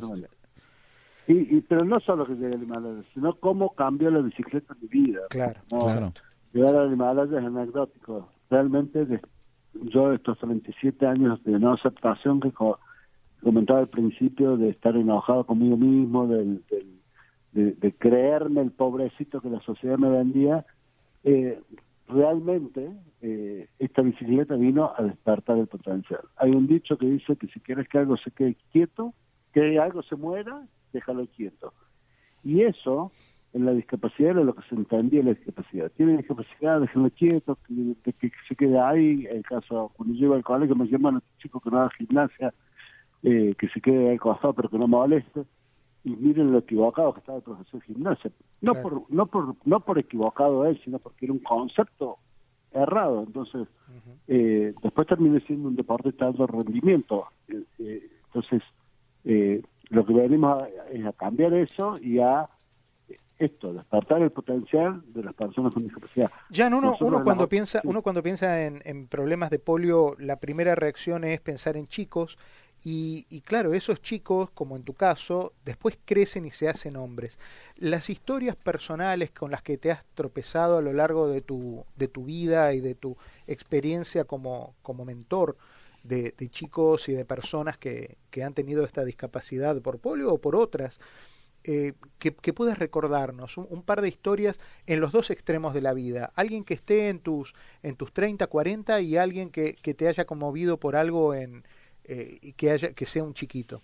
y, 1.27 1.61
pero 1.61 1.85
no 1.85 2.01
solo 2.01 2.27
que 2.27 2.35
llegue 2.35 2.55
al 2.55 2.63
Himalaya, 2.63 3.03
sino 3.15 3.35
cómo 3.35 3.75
cambió 3.75 4.11
la 4.11 4.21
bicicleta 4.21 4.75
en 4.75 4.81
mi 4.81 4.89
vida. 4.89 5.21
Claro, 5.31 5.61
claro. 5.69 6.13
Llegar 6.53 6.77
al 6.77 6.93
Himalaya 6.93 7.39
es 7.39 7.45
anecdótico. 7.45 8.29
Realmente, 8.51 9.21
yo 9.75 10.13
estos 10.13 10.39
27 10.41 11.07
años 11.07 11.43
de 11.45 11.59
no 11.59 11.73
aceptación 11.73 12.41
que 12.41 12.53
comentaba 13.43 13.79
al 13.79 13.89
principio, 13.89 14.57
de 14.57 14.71
estar 14.71 14.97
enojado 14.97 15.45
conmigo 15.45 15.77
mismo, 15.77 16.27
del 16.27 16.63
de, 17.52 17.92
creerme 17.99 18.61
el 18.61 18.71
pobrecito 18.71 19.40
que 19.40 19.50
la 19.50 19.61
sociedad 19.61 19.99
me 19.99 20.09
vendía, 20.09 20.64
eh, 21.25 21.61
realmente 22.09 22.90
eh, 23.23 23.69
esta 23.78 24.02
bicicleta 24.02 24.54
vino 24.57 24.92
a 24.97 25.02
despertar 25.02 25.59
el 25.59 25.66
potencial. 25.66 26.21
Hay 26.37 26.50
un 26.50 26.66
dicho 26.66 26.97
que 26.97 27.07
dice 27.07 27.37
que 27.37 27.49
si 27.49 27.61
quieres 27.61 27.88
que 27.88 27.99
algo 27.99 28.16
se 28.16 28.30
quede 28.30 28.57
quieto, 28.73 29.14
que 29.52 29.78
algo 29.78 30.02
se 30.02 30.16
muera, 30.16 30.62
déjalo 30.92 31.26
quieto. 31.26 31.73
Y 32.42 32.62
eso, 32.62 33.12
en 33.52 33.66
la 33.66 33.73
discapacidad 33.73 34.30
era 34.30 34.45
lo 34.45 34.54
que 34.54 34.66
se 34.69 34.75
entendía 34.75 35.21
en 35.21 35.26
la 35.26 35.35
discapacidad. 35.35 35.90
Tiene 35.97 36.16
discapacidad, 36.16 36.80
déjalo 36.80 37.11
quieto, 37.11 37.59
que, 38.02 38.12
que, 38.12 38.33
se 38.49 38.57
quede 38.57 38.78
ahí. 38.78 39.26
El 39.26 39.42
caso, 39.42 39.92
cuando 39.97 40.14
yo 40.14 40.26
iba 40.26 40.37
al 40.37 40.45
colegio 40.45 40.76
me 40.76 40.87
llaman 40.87 41.16
a 41.16 41.23
chico 41.38 41.61
que 41.61 41.71
no 41.71 41.80
haga 41.80 41.90
gimnasia, 41.99 42.54
eh, 43.23 43.54
que 43.59 43.69
se 43.69 43.80
quede 43.80 44.11
al 44.11 44.21
costado 44.21 44.54
pero 44.54 44.71
que 44.71 44.78
no 44.78 44.88
moleste. 44.88 45.42
Y 46.04 46.16
miren 46.16 46.52
lo 46.52 46.59
equivocado 46.59 47.12
que 47.12 47.21
estaba 47.21 47.38
el 47.38 47.45
profesor 47.45 47.80
de 47.80 47.87
gimnasia. 47.87 48.30
No, 48.62 48.75
por, 48.75 49.02
no, 49.11 49.26
por, 49.26 49.54
no 49.64 49.80
por 49.80 49.99
equivocado 49.99 50.64
él, 50.66 50.80
sino 50.83 50.99
porque 50.99 51.26
era 51.26 51.33
un 51.33 51.40
concepto 51.40 52.19
errado. 52.73 53.25
Entonces, 53.26 53.69
eh, 54.28 54.75
después 54.83 55.07
terminé 55.07 55.40
siendo 55.40 55.69
un 55.69 55.76
deporte 55.76 56.12
de 56.12 56.25
alto 56.25 56.47
rendimiento. 56.47 57.26
Eh, 57.49 57.64
eh, 57.78 58.11
entonces, 58.26 58.62
lo 59.90 60.07
que 60.07 60.12
venimos 60.12 60.64
es 60.92 61.04
a 61.04 61.12
cambiar 61.12 61.52
eso 61.54 61.99
y 61.99 62.21
a 62.21 62.49
esto, 63.41 63.73
despertar 63.73 64.23
el 64.23 64.31
potencial 64.31 65.03
de 65.07 65.25
las 65.25 65.35
personas 65.35 65.75
con 65.75 65.83
discapacidad. 65.83 66.31
Ya, 66.51 66.69
uno, 66.69 66.97
uno 67.01 67.25
cuando 67.25 67.49
piensa, 67.49 67.81
uno 67.85 68.03
cuando 68.03 68.23
piensa 68.23 68.65
en, 68.67 68.83
en, 68.85 69.09
problemas 69.09 69.51
de 69.51 69.59
polio, 69.59 70.15
la 70.19 70.39
primera 70.39 70.75
reacción 70.75 71.25
es 71.25 71.41
pensar 71.41 71.77
en 71.77 71.87
chicos 71.87 72.37
y, 72.83 73.43
claro, 73.43 73.75
esos 73.75 74.01
chicos, 74.01 74.51
como 74.51 74.77
en 74.77 74.83
tu 74.85 74.95
caso, 74.95 75.53
después 75.65 75.99
crecen 76.05 76.47
y 76.47 76.51
se 76.51 76.69
hacen 76.69 76.97
hombres. 76.97 77.39
Las 77.77 78.09
historias 78.09 78.57
personales 78.57 79.31
con 79.31 79.51
las 79.51 79.63
que 79.63 79.77
te 79.77 79.91
has 79.91 80.05
tropezado 80.15 80.79
a 80.79 80.83
lo 80.83 80.93
largo 80.93 81.29
de 81.29 81.43
tu, 81.43 81.85
de 81.97 82.09
tu 82.09 82.25
vida 82.25 82.73
y 82.73 82.81
de 82.81 82.95
tu 82.95 83.17
experiencia 83.47 84.25
como, 84.25 84.75
como 84.83 85.05
mentor 85.05 85.57
de, 86.05 86.33
chicos 86.49 87.11
y 87.11 87.13
de 87.13 87.27
personas 87.27 87.77
que, 87.77 88.17
que, 88.31 88.43
han 88.43 88.55
tenido 88.55 88.85
esta 88.85 89.05
discapacidad 89.05 89.79
por 89.83 89.99
polio 89.99 90.33
o 90.33 90.39
por 90.39 90.57
otras, 90.57 90.99
eh, 91.64 91.93
que, 92.19 92.35
que, 92.35 92.52
puedas 92.52 92.79
recordarnos 92.79 93.57
un, 93.59 93.83
par 93.83 94.00
de 94.00 94.09
historias 94.09 94.59
en 94.87 95.00
los 95.00 95.12
dos 95.12 95.31
extremos 95.31 95.75
de 95.75 95.83
la 95.83 95.95
vida. 95.95 96.33
Alguien 96.35 96.64
que 96.64 96.75
esté 96.75 97.09
en 97.09 97.19
tus, 97.19 97.55
en 97.83 97.97
tus 97.97 98.12
30, 98.12 98.47
40 98.47 99.00
y 99.00 99.17
alguien 99.17 99.50
que, 99.50 99.75
que 99.75 99.95
te 99.95 100.09
haya 100.09 100.25
conmovido 100.25 100.79
por 100.79 100.97
algo 100.97 101.35
en 101.35 101.64
eh, 102.12 102.38
y 102.43 102.52
que 102.55 102.71
haya 102.71 102.93
que 102.93 103.05
sea 103.05 103.23
un 103.23 103.35
chiquito? 103.35 103.81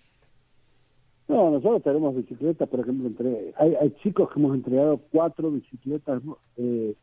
No, 1.29 1.49
nosotros 1.49 1.83
tenemos 1.83 2.13
bicicletas, 2.13 2.67
por 2.67 2.81
ejemplo, 2.81 3.07
entre, 3.07 3.53
hay, 3.57 3.75
hay 3.75 3.91
chicos 4.03 4.29
que 4.29 4.39
hemos 4.39 4.53
entregado 4.53 4.99
cuatro 5.11 5.49
bicicletas 5.51 6.21
eh, 6.57 6.93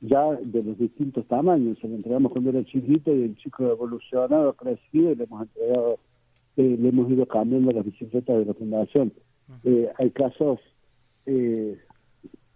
ya 0.00 0.32
de 0.36 0.62
los 0.62 0.78
distintos 0.78 1.26
tamaños. 1.26 1.78
Se 1.80 1.88
lo 1.88 1.96
entregamos 1.96 2.30
cuando 2.30 2.50
era 2.50 2.64
chiquito 2.64 3.14
y 3.14 3.22
el 3.22 3.36
chico 3.36 3.68
evolucionado, 3.68 4.52
crecido 4.54 5.10
y 5.10 5.16
le 5.16 5.24
hemos 5.24 5.42
entregado, 5.42 5.98
eh, 6.56 6.76
le 6.78 6.88
hemos 6.88 7.10
ido 7.10 7.26
cambiando 7.26 7.72
las 7.72 7.84
bicicletas 7.84 8.38
de 8.38 8.44
la 8.44 8.54
fundación. 8.54 9.12
Hay 9.98 10.10
casos 10.10 10.60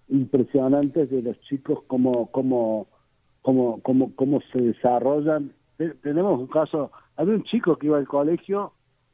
impresionantes 0.08 1.10
de 1.10 1.22
los 1.22 1.40
chicos 1.42 1.82
como 1.86 2.30
como 2.30 2.86
como 3.42 3.80
como 3.82 4.14
cómo 4.14 4.40
se 4.52 4.60
desarrollan. 4.60 5.52
tenemos 6.02 6.38
un 6.40 6.46
caso 6.46 6.90
había 7.16 7.34
un 7.34 7.44
chico 7.44 7.76
que 7.76 7.86
iba 7.86 7.98
al 7.98 8.08
colegio, 8.08 8.72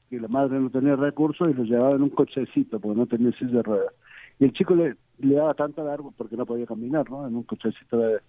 que 0.09 0.19
la 0.19 0.29
madre 0.29 0.59
no 0.59 0.71
tenía 0.71 0.97
recursos 0.97 1.51
y 1.51 1.55
lo 1.55 1.65
llevaba 1.65 1.97
en 1.97 2.03
un 2.03 2.11
cochecito 2.11 2.81
porque 2.81 2.99
no 2.99 3.07
tenía 3.07 3.33
silla 3.33 3.59
de 3.59 3.63
ruedas. 3.63 3.95
Y 4.39 4.45
el 4.45 4.53
chico 4.53 4.75
le, 4.75 4.97
le 5.19 5.35
daba 5.35 5.55
tanta 5.55 5.83
vergüenza, 5.83 6.17
porque 6.17 6.37
no 6.37 6.47
podía 6.47 6.67
caminar, 6.67 7.11
¿no? 7.11 7.27
En 7.27 7.37
un 7.37 7.43
cochecito 7.43 7.99
de... 7.99 8.21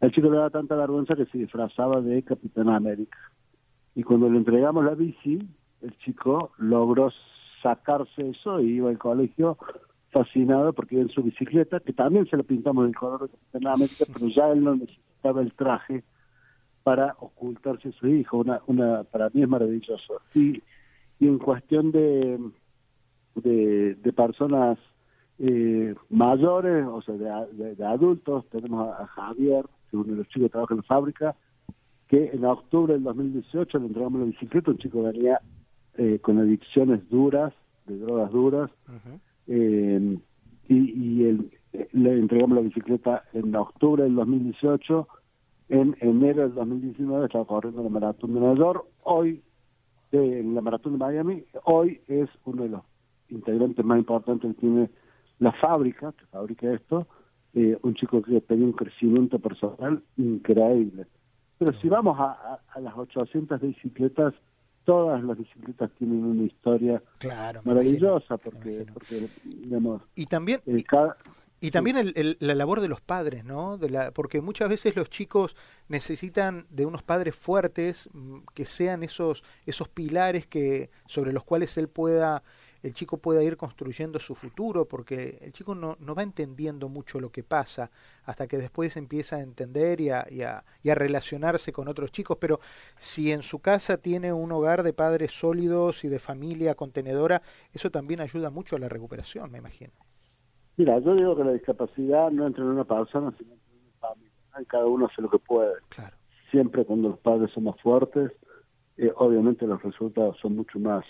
El 0.00 0.12
chico 0.12 0.28
le 0.28 0.36
daba 0.36 0.50
tanta 0.50 0.76
vergüenza 0.76 1.16
que 1.16 1.24
se 1.26 1.38
disfrazaba 1.38 2.00
de 2.02 2.22
Capitán 2.22 2.68
América. 2.68 3.18
Y 3.94 4.02
cuando 4.02 4.28
le 4.28 4.38
entregamos 4.38 4.84
la 4.84 4.94
bici, 4.94 5.38
el 5.80 5.96
chico 5.98 6.52
logró 6.58 7.10
sacarse 7.64 8.28
eso 8.28 8.60
y 8.60 8.76
iba 8.76 8.90
al 8.90 8.98
colegio 8.98 9.56
fascinado 10.10 10.72
porque 10.74 10.96
iba 10.96 11.02
en 11.02 11.08
su 11.08 11.22
bicicleta, 11.22 11.80
que 11.80 11.92
también 11.92 12.26
se 12.28 12.36
le 12.36 12.44
pintamos 12.44 12.86
el 12.86 12.94
color 12.94 13.22
de 13.22 13.28
Capitán 13.30 13.66
América, 13.66 14.04
pero 14.12 14.28
ya 14.28 14.48
él 14.50 14.62
no 14.62 14.76
necesitaba 14.76 15.40
el 15.40 15.52
traje 15.54 16.04
para 16.84 17.16
ocultarse 17.18 17.88
a 17.88 17.92
su 17.92 18.06
hijo. 18.06 18.36
Una, 18.36 18.60
una, 18.66 19.02
para 19.04 19.30
mí 19.30 19.42
es 19.42 19.48
maravilloso. 19.48 20.20
Y, 20.34 20.62
y 21.18 21.26
en 21.26 21.38
cuestión 21.38 21.90
de, 21.90 22.38
de, 23.34 24.12
personas 24.12 24.78
eh, 25.38 25.94
mayores, 26.10 26.86
o 26.86 27.02
sea, 27.02 27.14
de, 27.14 27.84
adultos, 27.84 28.46
tenemos 28.50 28.94
a, 28.96 29.06
Javier, 29.06 29.64
que 29.90 29.96
es 29.96 30.04
uno 30.04 30.12
de 30.12 30.16
los 30.18 30.28
chicos 30.28 30.48
que 30.48 30.52
trabaja 30.52 30.74
en 30.74 30.78
la 30.78 30.84
fábrica, 30.84 31.36
que 32.08 32.30
en 32.32 32.44
octubre 32.44 32.92
del 32.92 33.02
2018 33.02 33.78
le 33.78 33.86
entregamos 33.86 34.20
la 34.20 34.26
bicicleta, 34.26 34.70
un 34.70 34.78
chico 34.78 35.02
venía 35.02 35.40
eh, 35.98 36.18
con 36.20 36.38
adicciones 36.38 37.08
duras, 37.08 37.52
de 37.86 37.98
drogas 37.98 38.32
duras, 38.32 38.70
eh, 39.46 40.18
y, 40.68 40.74
y 40.74 41.24
el, 41.24 41.50
le 41.92 42.18
entregamos 42.18 42.56
la 42.56 42.62
bicicleta 42.62 43.24
en 43.32 43.54
octubre 43.54 44.04
del 44.04 44.14
2018 44.14 45.06
en 45.68 45.96
enero 46.00 46.42
del 46.42 46.54
2019 46.54 47.26
estaba 47.26 47.46
corriendo 47.46 47.82
la 47.82 47.88
maratón 47.88 48.34
de 48.34 48.40
Nueva 48.40 48.56
York. 48.56 48.84
Hoy, 49.02 49.42
en 50.12 50.54
la 50.54 50.60
maratón 50.60 50.92
de 50.92 50.98
Miami, 50.98 51.44
hoy 51.64 52.00
es 52.06 52.28
uno 52.44 52.64
de 52.64 52.68
los 52.68 52.82
integrantes 53.30 53.84
más 53.84 53.98
importantes 53.98 54.54
que 54.54 54.60
tiene 54.60 54.90
la 55.38 55.52
fábrica, 55.52 56.12
que 56.12 56.26
fabrica 56.26 56.72
esto, 56.72 57.06
eh, 57.54 57.78
un 57.82 57.94
chico 57.94 58.22
que 58.22 58.40
tenía 58.42 58.66
un 58.66 58.72
crecimiento 58.72 59.38
personal 59.38 60.02
increíble. 60.16 61.06
Pero 61.58 61.72
si 61.72 61.88
vamos 61.88 62.18
a, 62.20 62.60
las 62.80 62.96
800 62.96 63.60
bicicletas, 63.60 64.34
todas 64.84 65.22
las 65.22 65.38
bicicletas 65.38 65.90
tienen 65.98 66.24
una 66.24 66.44
historia 66.44 67.02
maravillosa, 67.64 68.36
porque, 68.36 68.86
porque 68.92 69.28
digamos, 69.44 70.02
y 70.14 70.26
también 70.26 70.60
eh, 70.66 70.82
cada, 70.84 71.16
y 71.64 71.70
también 71.70 71.96
el, 71.96 72.36
la 72.40 72.54
labor 72.54 72.82
de 72.82 72.88
los 72.88 73.00
padres, 73.00 73.42
¿no? 73.42 73.78
De 73.78 73.88
la, 73.88 74.10
porque 74.10 74.42
muchas 74.42 74.68
veces 74.68 74.96
los 74.96 75.08
chicos 75.08 75.56
necesitan 75.88 76.66
de 76.68 76.84
unos 76.84 77.02
padres 77.02 77.34
fuertes 77.34 78.10
mm, 78.12 78.40
que 78.52 78.66
sean 78.66 79.02
esos, 79.02 79.42
esos 79.64 79.88
pilares 79.88 80.46
que, 80.46 80.90
sobre 81.06 81.32
los 81.32 81.42
cuales 81.42 81.78
él 81.78 81.88
pueda, 81.88 82.42
el 82.84 82.92
chico 82.92 83.16
pueda 83.16 83.42
ir 83.42 83.56
construyendo 83.56 84.20
su 84.20 84.34
futuro, 84.34 84.84
porque 84.84 85.38
el 85.40 85.52
chico 85.52 85.74
no, 85.74 85.96
no 86.00 86.14
va 86.14 86.22
entendiendo 86.22 86.90
mucho 86.90 87.18
lo 87.18 87.30
que 87.30 87.42
pasa 87.42 87.90
hasta 88.24 88.46
que 88.46 88.58
después 88.58 88.98
empieza 88.98 89.36
a 89.36 89.40
entender 89.40 90.02
y 90.02 90.10
a, 90.10 90.26
y, 90.30 90.42
a, 90.42 90.62
y 90.82 90.90
a 90.90 90.94
relacionarse 90.94 91.72
con 91.72 91.88
otros 91.88 92.12
chicos. 92.12 92.36
Pero 92.38 92.60
si 92.98 93.32
en 93.32 93.42
su 93.42 93.60
casa 93.60 93.96
tiene 93.96 94.34
un 94.34 94.52
hogar 94.52 94.82
de 94.82 94.92
padres 94.92 95.32
sólidos 95.32 96.04
y 96.04 96.08
de 96.08 96.18
familia 96.18 96.74
contenedora, 96.74 97.40
eso 97.72 97.90
también 97.90 98.20
ayuda 98.20 98.50
mucho 98.50 98.76
a 98.76 98.78
la 98.78 98.90
recuperación, 98.90 99.50
me 99.50 99.58
imagino. 99.58 99.92
Mira, 100.76 100.98
yo 100.98 101.14
digo 101.14 101.34
que 101.36 101.44
la 101.44 101.52
discapacidad 101.52 102.30
no 102.32 102.46
entra 102.46 102.64
en 102.64 102.70
una 102.70 102.84
persona, 102.84 103.32
sino 103.38 103.54
en 103.54 103.60
una 103.80 103.98
familia. 103.98 104.32
Y 104.60 104.64
cada 104.66 104.84
uno 104.84 105.06
hace 105.06 105.22
lo 105.22 105.30
que 105.30 105.38
puede. 105.38 105.72
Claro. 105.88 106.16
Siempre 106.50 106.84
cuando 106.84 107.08
los 107.08 107.18
padres 107.20 107.50
son 107.52 107.64
más 107.64 107.80
fuertes, 107.80 108.30
eh, 108.98 109.10
obviamente 109.16 109.66
los 109.66 109.82
resultados 109.82 110.36
son 110.42 110.54
mucho 110.54 110.78
más 110.78 111.04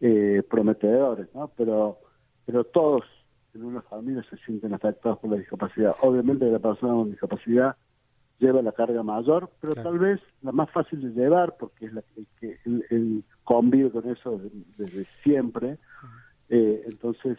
eh, 0.00 0.42
prometedores, 0.48 1.28
¿no? 1.34 1.48
Pero, 1.56 1.98
pero 2.44 2.64
todos 2.64 3.04
en 3.54 3.64
una 3.64 3.82
familia 3.82 4.22
se 4.28 4.36
sienten 4.38 4.74
afectados 4.74 5.18
por 5.18 5.30
la 5.30 5.36
discapacidad. 5.36 5.94
Obviamente 6.02 6.44
la 6.50 6.58
persona 6.58 6.92
con 6.92 7.10
discapacidad 7.10 7.76
lleva 8.38 8.60
la 8.60 8.72
carga 8.72 9.02
mayor, 9.02 9.50
pero 9.60 9.74
tal 9.74 9.98
vez 9.98 10.20
la 10.42 10.52
más 10.52 10.70
fácil 10.70 11.00
de 11.00 11.20
llevar, 11.20 11.56
porque 11.58 11.86
es 11.86 11.92
la 11.92 12.02
que 12.38 12.58
el, 12.64 13.24
convive 13.44 13.90
con 13.90 14.08
eso 14.10 14.40
desde, 14.76 15.06
siempre. 15.22 15.78
Eh, 16.48 16.82
entonces, 16.84 17.38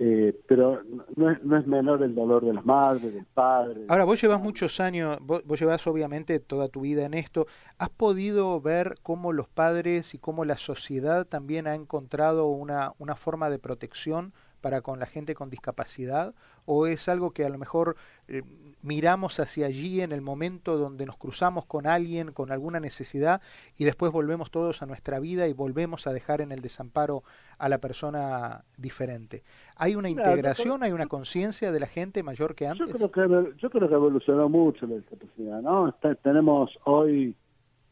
eh, 0.00 0.40
pero 0.46 0.80
no 1.16 1.28
es, 1.28 1.42
no 1.42 1.56
es, 1.56 1.66
menor 1.66 2.04
el 2.04 2.14
dolor 2.14 2.44
de 2.44 2.52
las 2.52 2.64
madres, 2.64 3.12
del 3.12 3.24
padre. 3.24 3.84
Ahora, 3.88 4.04
vos 4.04 4.20
llevas 4.20 4.40
muchos 4.40 4.78
años, 4.78 5.18
vos, 5.20 5.42
vos, 5.44 5.58
llevas 5.58 5.84
obviamente 5.88 6.38
toda 6.38 6.68
tu 6.68 6.82
vida 6.82 7.04
en 7.04 7.14
esto. 7.14 7.48
¿Has 7.78 7.90
podido 7.90 8.60
ver 8.60 8.94
cómo 9.02 9.32
los 9.32 9.48
padres 9.48 10.14
y 10.14 10.18
cómo 10.18 10.44
la 10.44 10.56
sociedad 10.56 11.26
también 11.26 11.66
ha 11.66 11.74
encontrado 11.74 12.46
una, 12.46 12.92
una 12.98 13.16
forma 13.16 13.50
de 13.50 13.58
protección 13.58 14.32
para 14.60 14.82
con 14.82 15.00
la 15.00 15.06
gente 15.06 15.34
con 15.34 15.50
discapacidad? 15.50 16.32
¿O 16.70 16.86
es 16.86 17.08
algo 17.08 17.30
que 17.30 17.46
a 17.46 17.48
lo 17.48 17.56
mejor 17.56 17.96
eh, 18.28 18.42
miramos 18.82 19.40
hacia 19.40 19.64
allí 19.64 20.02
en 20.02 20.12
el 20.12 20.20
momento 20.20 20.76
donde 20.76 21.06
nos 21.06 21.16
cruzamos 21.16 21.64
con 21.64 21.86
alguien 21.86 22.30
con 22.32 22.52
alguna 22.52 22.78
necesidad 22.78 23.40
y 23.78 23.84
después 23.84 24.12
volvemos 24.12 24.50
todos 24.50 24.82
a 24.82 24.86
nuestra 24.86 25.18
vida 25.18 25.48
y 25.48 25.54
volvemos 25.54 26.06
a 26.06 26.12
dejar 26.12 26.42
en 26.42 26.52
el 26.52 26.60
desamparo 26.60 27.22
a 27.56 27.70
la 27.70 27.78
persona 27.78 28.64
diferente? 28.76 29.44
¿Hay 29.76 29.96
una 29.96 30.10
integración, 30.10 30.82
hay 30.82 30.92
una 30.92 31.06
conciencia 31.06 31.72
de 31.72 31.80
la 31.80 31.86
gente 31.86 32.22
mayor 32.22 32.54
que 32.54 32.66
antes? 32.66 32.86
Yo 32.86 33.10
creo 33.10 33.10
que, 33.10 33.56
yo 33.56 33.70
creo 33.70 33.88
que 33.88 33.94
evolucionó 33.94 34.50
mucho 34.50 34.86
la 34.86 34.96
discapacidad, 34.96 35.62
¿no? 35.62 35.94
tenemos 36.22 36.70
hoy... 36.84 37.34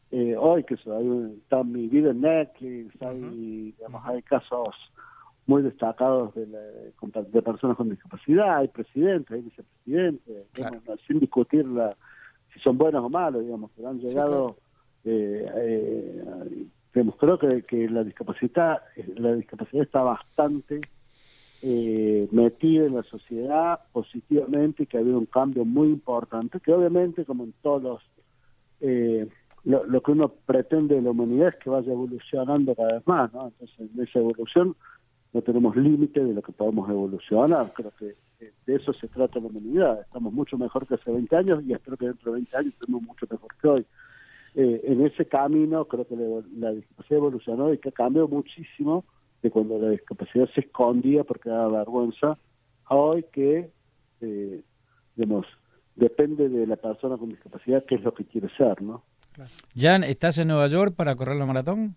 Eh, 0.09 0.37
hoy 0.39 0.63
que 0.63 0.75
está 0.75 1.63
mi 1.65 1.89
vida 1.89 2.11
en 2.11 2.21
Netflix, 2.21 2.95
hay, 3.01 3.73
digamos, 3.75 4.01
hay 4.05 4.21
casos 4.21 4.73
muy 5.47 5.63
destacados 5.63 6.35
de, 6.35 6.45
de, 6.45 7.41
personas 7.41 7.77
con 7.77 7.89
discapacidad, 7.89 8.57
hay 8.57 8.67
presidentes, 8.67 9.31
hay 9.31 9.41
vicepresidentes, 9.41 10.45
sin 11.07 11.19
discutir 11.19 11.65
la, 11.65 11.95
si 12.53 12.59
son 12.59 12.77
buenos 12.77 13.03
o 13.03 13.09
malos, 13.09 13.43
digamos, 13.43 13.71
pero 13.75 13.89
han 13.89 13.99
llegado 13.99 14.57
eh, 15.05 15.49
eh, 15.55 16.65
demostró 16.93 17.39
que, 17.39 17.63
que 17.63 17.89
la 17.89 18.03
discapacidad 18.03 18.81
la 19.15 19.33
discapacidad 19.33 19.83
está 19.83 20.01
bastante 20.01 20.81
eh, 21.63 22.27
metida 22.31 22.85
en 22.85 22.95
la 22.95 23.03
sociedad 23.03 23.79
positivamente 23.91 24.83
y 24.83 24.85
que 24.85 24.97
ha 24.97 24.99
habido 24.99 25.17
un 25.17 25.25
cambio 25.25 25.65
muy 25.65 25.87
importante, 25.87 26.59
que 26.59 26.71
obviamente 26.71 27.25
como 27.25 27.45
en 27.45 27.53
todos 27.61 27.81
los... 27.81 28.01
Eh, 28.81 29.27
lo, 29.63 30.01
que 30.01 30.11
uno 30.11 30.29
pretende 30.45 30.95
de 30.95 31.01
la 31.01 31.11
humanidad 31.11 31.49
es 31.49 31.55
que 31.55 31.69
vaya 31.69 31.91
evolucionando 31.91 32.73
cada 32.73 32.93
vez 32.93 33.07
más, 33.07 33.33
¿no? 33.33 33.47
Entonces, 33.47 33.77
en 33.79 34.01
esa 34.01 34.19
evolución 34.19 34.77
no 35.33 35.41
tenemos 35.41 35.75
límite 35.75 36.23
de 36.23 36.33
lo 36.33 36.41
que 36.41 36.51
podemos 36.51 36.89
evolucionar. 36.89 37.73
Creo 37.73 37.91
que 37.97 38.15
de 38.39 38.75
eso 38.75 38.93
se 38.93 39.07
trata 39.07 39.39
la 39.39 39.47
humanidad. 39.47 40.01
Estamos 40.01 40.33
mucho 40.33 40.57
mejor 40.57 40.87
que 40.87 40.95
hace 40.95 41.11
20 41.11 41.35
años 41.35 41.63
y 41.65 41.73
espero 41.73 41.97
que 41.97 42.07
dentro 42.07 42.31
de 42.31 42.37
20 42.37 42.57
años 42.57 42.73
estemos 42.73 43.01
mucho 43.01 43.25
mejor 43.29 43.55
que 43.61 43.67
hoy. 43.67 43.85
Eh, 44.55 44.81
en 44.85 45.05
ese 45.05 45.25
camino 45.25 45.85
creo 45.85 46.07
que 46.07 46.15
la, 46.57 46.71
discapacidad 46.71 47.17
evolucionó 47.17 47.73
y 47.73 47.77
que 47.77 47.89
ha 47.89 47.91
cambiado 47.91 48.27
muchísimo 48.27 49.05
de 49.41 49.51
cuando 49.51 49.77
la 49.77 49.89
discapacidad 49.89 50.49
se 50.55 50.61
escondía 50.61 51.23
porque 51.23 51.49
daba 51.49 51.79
vergüenza 51.79 52.37
a 52.85 52.95
hoy 52.95 53.23
que, 53.31 53.69
eh, 54.21 54.63
depende 55.95 56.49
de 56.49 56.65
la 56.65 56.75
persona 56.75 57.17
con 57.17 57.29
discapacidad 57.29 57.83
qué 57.85 57.95
es 57.95 58.01
lo 58.01 58.13
que 58.13 58.25
quiere 58.25 58.49
ser, 58.55 58.81
¿no? 58.81 59.03
Jan, 59.75 60.03
¿estás 60.03 60.37
en 60.39 60.47
Nueva 60.47 60.67
York 60.67 60.95
para 60.95 61.15
correr 61.15 61.35
la 61.35 61.45
maratón? 61.45 61.95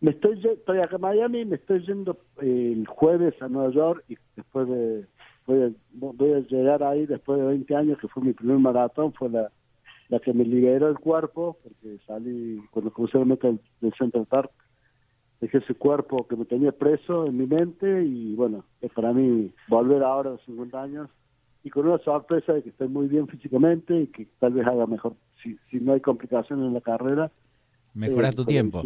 Me 0.00 0.12
estoy, 0.12 0.40
estoy 0.42 0.78
acá 0.78 0.96
en 0.96 1.02
Miami, 1.02 1.44
me 1.44 1.56
estoy 1.56 1.84
yendo 1.86 2.18
eh, 2.40 2.72
el 2.74 2.86
jueves 2.86 3.34
a 3.42 3.48
Nueva 3.48 3.70
York 3.70 4.04
y 4.08 4.16
después 4.34 4.66
de 4.68 5.06
voy 5.92 6.32
a, 6.32 6.38
llegar 6.40 6.82
ahí 6.82 7.06
después 7.06 7.38
de 7.40 7.46
20 7.46 7.76
años, 7.76 7.98
que 7.98 8.08
fue 8.08 8.22
mi 8.22 8.32
primer 8.32 8.58
maratón, 8.58 9.12
fue 9.12 9.28
la, 9.28 9.50
la 10.08 10.18
que 10.20 10.32
me 10.32 10.44
liberó 10.44 10.88
el 10.88 10.98
cuerpo, 10.98 11.56
porque 11.62 11.98
salí, 12.06 12.62
cuando 12.70 12.92
crucé 12.92 13.18
la 13.18 13.24
meta 13.24 13.48
del, 13.48 13.94
Central 13.96 14.26
Park, 14.26 14.50
dejé 15.40 15.58
ese 15.58 15.74
cuerpo 15.74 16.26
que 16.26 16.36
me 16.36 16.44
tenía 16.44 16.72
preso 16.72 17.26
en 17.26 17.36
mi 17.36 17.46
mente 17.46 18.04
y 18.04 18.34
bueno, 18.34 18.64
es 18.80 18.92
para 18.92 19.12
mí 19.12 19.52
volver 19.68 20.02
ahora 20.02 20.30
a 20.30 20.32
los 20.34 20.42
50 20.42 20.82
años 20.82 21.10
y 21.62 21.70
con 21.70 21.86
una 21.86 21.98
sorpresa 21.98 22.52
de 22.52 22.62
que 22.62 22.70
estoy 22.70 22.88
muy 22.88 23.06
bien 23.06 23.26
físicamente 23.26 24.00
y 24.00 24.06
que 24.08 24.26
tal 24.38 24.52
vez 24.52 24.66
haga 24.66 24.86
mejor, 24.86 25.14
si, 25.42 25.56
si 25.70 25.80
no 25.80 25.92
hay 25.92 26.00
complicaciones 26.00 26.66
en 26.66 26.74
la 26.74 26.80
carrera. 26.80 27.30
Mejoras 27.94 28.36
tu 28.36 28.44
tiempo. 28.44 28.84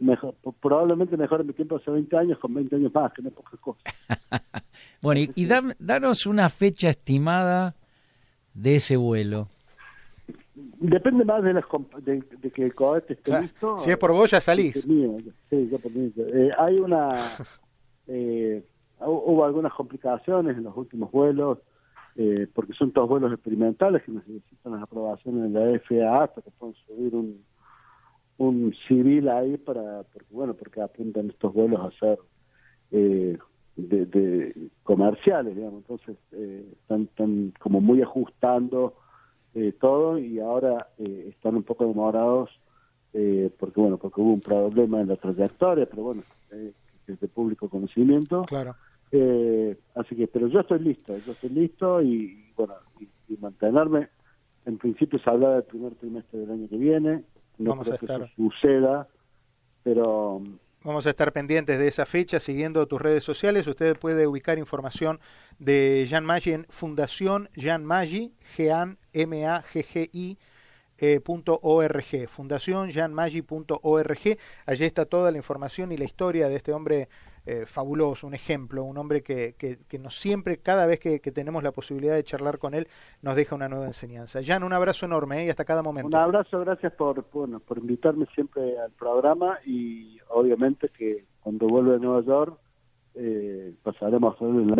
Mejor, 0.00 0.34
probablemente 0.60 1.16
mejore 1.16 1.44
mi 1.44 1.52
tiempo 1.54 1.76
hace 1.76 1.90
20 1.90 2.16
años 2.16 2.38
con 2.38 2.52
20 2.52 2.76
años 2.76 2.94
más, 2.94 3.12
que 3.12 3.22
no 3.22 3.28
es 3.28 3.34
poca 3.34 3.56
cosa. 3.56 3.80
bueno, 5.02 5.20
y, 5.20 5.30
y 5.34 5.46
danos 5.78 6.26
una 6.26 6.48
fecha 6.48 6.90
estimada 6.90 7.74
de 8.52 8.76
ese 8.76 8.96
vuelo. 8.96 9.48
Depende 10.54 11.24
más 11.24 11.42
de, 11.42 11.54
las, 11.54 11.64
de, 12.02 12.50
que 12.50 12.64
el 12.64 12.74
cohete 12.74 13.14
esté 13.14 13.40
listo. 13.40 13.78
Si 13.78 13.90
es 13.90 13.96
por 13.96 14.12
vos, 14.12 14.30
ya 14.30 14.40
salís. 14.40 14.82
Sí, 14.82 15.68
ya 15.70 15.78
por 15.78 15.92
mí. 15.92 16.12
Eh, 16.16 16.50
hay 16.58 16.78
una. 16.78 17.08
Eh, 18.06 18.62
hubo 19.00 19.46
algunas 19.46 19.72
complicaciones 19.72 20.58
en 20.58 20.64
los 20.64 20.76
últimos 20.76 21.10
vuelos 21.10 21.56
eh, 22.16 22.46
porque 22.54 22.74
son 22.74 22.92
todos 22.92 23.08
vuelos 23.08 23.32
experimentales 23.32 24.02
que 24.02 24.12
necesitan 24.12 24.72
las 24.72 24.82
aprobaciones 24.82 25.50
de 25.50 25.58
la 25.58 25.80
FAA 25.80 26.24
hasta 26.24 26.42
que 26.42 26.50
puedan 26.50 26.76
subir 26.86 27.14
un, 27.14 27.42
un 28.38 28.74
civil 28.88 29.28
ahí 29.28 29.56
para, 29.56 30.02
porque 30.04 30.28
bueno, 30.32 30.54
porque 30.54 30.80
apuntan 30.80 31.30
estos 31.30 31.52
vuelos 31.52 31.80
a 31.80 31.98
ser 31.98 32.18
eh, 32.90 33.38
de, 33.76 34.70
comerciales, 34.82 35.54
digamos, 35.54 35.82
entonces 35.82 36.16
eh, 36.32 36.64
están, 36.80 37.02
están 37.02 37.52
como 37.58 37.80
muy 37.80 38.02
ajustando 38.02 38.94
todo 39.78 40.18
y 40.18 40.40
ahora 40.40 40.88
están 40.98 41.54
un 41.54 41.62
poco 41.62 41.86
demorados 41.86 42.50
porque 43.12 43.80
bueno, 43.80 43.98
porque 43.98 44.20
hubo 44.20 44.32
un 44.32 44.40
problema 44.40 45.00
en 45.00 45.06
la 45.06 45.14
trayectoria, 45.14 45.86
pero 45.86 46.02
bueno, 46.02 46.22
es 47.06 47.20
de 47.20 47.28
público 47.28 47.68
conocimiento. 47.68 48.42
Claro. 48.42 48.74
Eh, 49.12 49.76
así 49.94 50.16
que, 50.16 50.26
pero 50.26 50.48
yo 50.48 50.60
estoy 50.60 50.80
listo, 50.80 51.16
yo 51.18 51.32
estoy 51.32 51.50
listo 51.50 52.00
y, 52.00 52.52
bueno, 52.56 52.74
y, 52.98 53.36
mantenerme. 53.36 54.08
En 54.64 54.78
principio 54.78 55.18
se 55.18 55.30
habla 55.30 55.54
del 55.54 55.64
primer 55.64 55.94
trimestre 55.94 56.40
del 56.40 56.50
año 56.50 56.68
que 56.68 56.76
viene, 56.76 57.22
no 57.58 57.70
Vamos 57.70 57.88
creo 57.88 57.94
a 57.94 57.96
estar... 57.96 58.20
que 58.20 58.26
eso 58.26 58.34
suceda, 58.36 59.08
pero... 59.82 60.42
Vamos 60.82 61.06
a 61.06 61.10
estar 61.10 61.32
pendientes 61.32 61.78
de 61.78 61.88
esa 61.88 62.04
fecha, 62.04 62.38
siguiendo 62.38 62.86
tus 62.86 63.00
redes 63.00 63.24
sociales. 63.24 63.66
Usted 63.66 63.96
puede 63.98 64.26
ubicar 64.26 64.58
información 64.58 65.18
de 65.58 66.04
Jean 66.06 66.26
Maggi 66.26 66.52
en 66.52 66.66
Fundación 66.68 67.48
Jean 67.54 67.86
Maggi, 67.86 68.34
M 69.14 69.46
A 69.46 69.62
G 69.62 69.82
G 69.82 70.10
I 70.12 70.36
eh, 70.98 71.20
.org, 71.26 72.28
fundación 72.28 72.90
jeanmaggi.org. 72.90 74.38
Allí 74.66 74.84
está 74.84 75.04
toda 75.04 75.30
la 75.30 75.38
información 75.38 75.92
y 75.92 75.96
la 75.96 76.04
historia 76.04 76.48
de 76.48 76.56
este 76.56 76.72
hombre 76.72 77.08
eh, 77.46 77.66
fabuloso, 77.66 78.26
un 78.26 78.34
ejemplo, 78.34 78.84
un 78.84 78.96
hombre 78.96 79.22
que, 79.22 79.54
que, 79.56 79.98
nos 79.98 80.18
siempre, 80.18 80.58
cada 80.58 80.86
vez 80.86 80.98
que, 80.98 81.18
tenemos 81.18 81.62
la 81.62 81.72
posibilidad 81.72 82.14
de 82.14 82.24
charlar 82.24 82.58
con 82.58 82.74
él, 82.74 82.88
nos 83.22 83.36
deja 83.36 83.54
una 83.54 83.68
nueva 83.68 83.86
enseñanza. 83.86 84.40
Jan, 84.42 84.62
un 84.62 84.72
abrazo 84.72 85.06
enorme 85.06 85.42
¿eh? 85.42 85.46
y 85.46 85.50
hasta 85.50 85.64
cada 85.64 85.82
momento. 85.82 86.08
Un 86.08 86.14
abrazo, 86.14 86.60
gracias 86.60 86.92
por, 86.94 87.26
bueno, 87.32 87.60
por 87.60 87.78
invitarme 87.78 88.26
siempre 88.34 88.78
al 88.78 88.92
programa 88.92 89.58
y 89.66 90.18
obviamente 90.30 90.88
que 90.88 91.24
cuando 91.40 91.66
vuelva 91.66 91.96
a 91.96 91.98
Nueva 91.98 92.22
York 92.22 92.58
eh, 93.14 93.74
pasaremos 93.82 94.40
a 94.40 94.44
en 94.44 94.70
la 94.70 94.76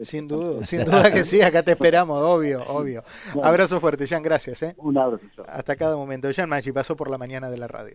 sin 0.00 0.28
duda, 0.28 0.66
sin 0.66 0.84
duda 0.84 1.10
que 1.10 1.24
sí, 1.24 1.40
acá 1.40 1.62
te 1.62 1.72
esperamos, 1.72 2.22
obvio, 2.22 2.62
obvio. 2.68 3.02
Abrazo 3.42 3.80
fuerte, 3.80 4.06
Jan, 4.06 4.22
gracias. 4.22 4.74
Un 4.76 4.98
abrazo. 4.98 5.24
Hasta 5.48 5.76
cada 5.76 5.96
momento. 5.96 6.28
Jan 6.34 6.50
Maggi 6.50 6.72
pasó 6.72 6.94
por 6.96 7.10
la 7.10 7.16
mañana 7.16 7.48
de 7.48 7.56
la 7.56 7.66
radio. 7.66 7.94